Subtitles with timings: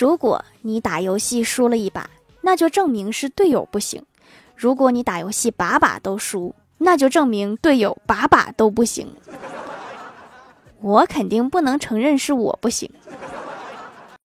[0.00, 2.08] 如果你打游戏输了一把
[2.40, 4.02] 那就证明是队友不行。
[4.56, 9.14] 如果你打游戏把把都输那就证明队友把把都不行。
[10.80, 12.90] 我肯定不能承认是我不行。